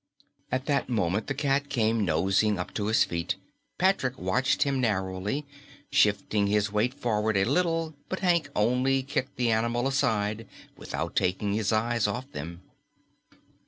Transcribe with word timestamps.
At 0.51 0.65
that 0.65 0.89
moment 0.89 1.27
the 1.27 1.35
cat 1.35 1.69
came 1.69 2.03
nosing 2.03 2.57
up 2.57 2.73
to 2.73 2.87
his 2.87 3.03
feet. 3.03 3.35
Patrick 3.77 4.17
watched 4.17 4.63
him 4.63 4.81
narrowly, 4.81 5.45
shifting 5.91 6.47
his 6.47 6.71
weight 6.71 6.95
forward 6.95 7.37
a 7.37 7.43
little, 7.43 7.93
but 8.09 8.21
Hank 8.21 8.49
only 8.55 9.03
kicked 9.03 9.35
the 9.35 9.51
animal 9.51 9.87
aside 9.87 10.47
without 10.75 11.15
taking 11.15 11.53
his 11.53 11.71
eyes 11.71 12.07
off 12.07 12.31
them. 12.31 12.63